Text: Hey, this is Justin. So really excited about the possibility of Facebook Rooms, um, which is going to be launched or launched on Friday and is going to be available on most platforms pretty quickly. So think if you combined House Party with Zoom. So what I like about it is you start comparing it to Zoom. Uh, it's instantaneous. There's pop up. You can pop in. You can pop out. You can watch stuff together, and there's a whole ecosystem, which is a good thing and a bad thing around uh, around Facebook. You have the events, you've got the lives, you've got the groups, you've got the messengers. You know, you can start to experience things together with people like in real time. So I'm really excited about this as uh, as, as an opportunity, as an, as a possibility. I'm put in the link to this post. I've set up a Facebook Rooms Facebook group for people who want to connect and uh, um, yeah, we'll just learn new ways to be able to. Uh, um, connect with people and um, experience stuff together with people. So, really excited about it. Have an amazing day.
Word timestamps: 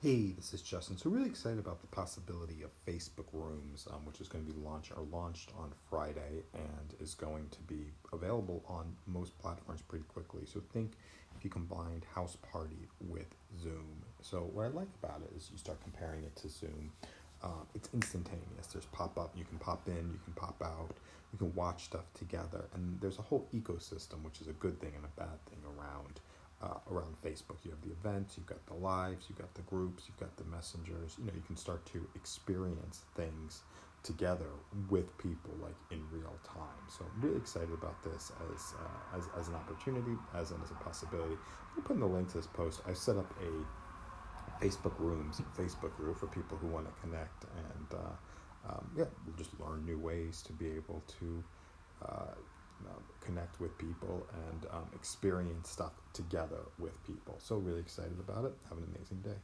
Hey, 0.00 0.30
this 0.36 0.54
is 0.54 0.62
Justin. 0.62 0.96
So 0.96 1.10
really 1.10 1.28
excited 1.28 1.58
about 1.58 1.80
the 1.80 1.88
possibility 1.88 2.62
of 2.62 2.70
Facebook 2.86 3.26
Rooms, 3.32 3.88
um, 3.90 4.06
which 4.06 4.20
is 4.20 4.28
going 4.28 4.46
to 4.46 4.52
be 4.52 4.60
launched 4.60 4.92
or 4.96 5.02
launched 5.10 5.50
on 5.58 5.72
Friday 5.90 6.44
and 6.54 6.94
is 7.00 7.14
going 7.14 7.48
to 7.50 7.58
be 7.62 7.90
available 8.12 8.62
on 8.68 8.94
most 9.08 9.36
platforms 9.40 9.82
pretty 9.82 10.04
quickly. 10.04 10.42
So 10.44 10.62
think 10.72 10.92
if 11.36 11.42
you 11.42 11.50
combined 11.50 12.04
House 12.14 12.36
Party 12.52 12.86
with 13.00 13.26
Zoom. 13.60 14.04
So 14.22 14.48
what 14.54 14.66
I 14.66 14.68
like 14.68 14.86
about 15.02 15.22
it 15.22 15.36
is 15.36 15.48
you 15.50 15.58
start 15.58 15.82
comparing 15.82 16.22
it 16.22 16.36
to 16.36 16.48
Zoom. 16.48 16.92
Uh, 17.42 17.64
it's 17.74 17.88
instantaneous. 17.92 18.68
There's 18.72 18.86
pop 18.86 19.18
up. 19.18 19.34
You 19.36 19.46
can 19.46 19.58
pop 19.58 19.88
in. 19.88 20.12
You 20.12 20.20
can 20.24 20.34
pop 20.36 20.62
out. 20.62 20.94
You 21.32 21.38
can 21.38 21.52
watch 21.56 21.86
stuff 21.86 22.04
together, 22.14 22.64
and 22.72 23.00
there's 23.00 23.18
a 23.18 23.22
whole 23.22 23.46
ecosystem, 23.52 24.22
which 24.22 24.40
is 24.40 24.46
a 24.46 24.52
good 24.52 24.80
thing 24.80 24.92
and 24.94 25.04
a 25.04 25.20
bad 25.20 25.44
thing 25.46 25.58
around 25.76 26.17
uh, 26.62 26.78
around 26.90 27.16
Facebook. 27.24 27.56
You 27.64 27.70
have 27.70 27.82
the 27.82 27.92
events, 27.92 28.36
you've 28.36 28.46
got 28.46 28.64
the 28.66 28.74
lives, 28.74 29.26
you've 29.28 29.38
got 29.38 29.54
the 29.54 29.62
groups, 29.62 30.04
you've 30.06 30.18
got 30.18 30.36
the 30.36 30.44
messengers. 30.44 31.16
You 31.18 31.26
know, 31.26 31.32
you 31.34 31.42
can 31.46 31.56
start 31.56 31.84
to 31.92 32.06
experience 32.14 33.02
things 33.14 33.62
together 34.02 34.46
with 34.88 35.16
people 35.18 35.50
like 35.62 35.74
in 35.90 36.02
real 36.12 36.36
time. 36.44 36.82
So 36.88 37.04
I'm 37.04 37.20
really 37.20 37.36
excited 37.36 37.72
about 37.72 38.02
this 38.02 38.32
as 38.52 38.74
uh, 38.74 39.18
as, 39.18 39.28
as 39.38 39.48
an 39.48 39.54
opportunity, 39.54 40.16
as 40.34 40.50
an, 40.50 40.60
as 40.64 40.70
a 40.70 40.74
possibility. 40.74 41.36
I'm 41.76 41.82
put 41.82 41.94
in 41.94 42.00
the 42.00 42.06
link 42.06 42.28
to 42.30 42.38
this 42.38 42.46
post. 42.46 42.80
I've 42.86 42.98
set 42.98 43.16
up 43.16 43.32
a 43.40 44.64
Facebook 44.64 44.98
Rooms 44.98 45.40
Facebook 45.56 45.96
group 45.96 46.18
for 46.18 46.26
people 46.26 46.56
who 46.58 46.68
want 46.68 46.86
to 46.86 47.00
connect 47.00 47.44
and 47.44 48.00
uh, 48.00 48.70
um, 48.70 48.90
yeah, 48.96 49.04
we'll 49.24 49.36
just 49.36 49.50
learn 49.60 49.84
new 49.86 49.98
ways 49.98 50.42
to 50.42 50.52
be 50.52 50.68
able 50.70 51.02
to. 51.20 51.44
Uh, 52.04 52.34
um, 52.86 53.02
connect 53.20 53.60
with 53.60 53.76
people 53.78 54.26
and 54.50 54.66
um, 54.70 54.88
experience 54.94 55.70
stuff 55.70 55.92
together 56.12 56.60
with 56.78 56.94
people. 57.06 57.36
So, 57.38 57.56
really 57.56 57.80
excited 57.80 58.18
about 58.18 58.44
it. 58.44 58.52
Have 58.68 58.78
an 58.78 58.84
amazing 58.94 59.20
day. 59.20 59.38